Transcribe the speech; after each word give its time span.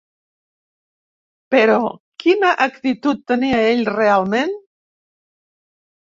Però 1.55 1.75
quina 2.23 2.53
actitud 2.65 3.21
tenia 3.33 3.59
ell 3.73 3.83
realment? 3.97 4.55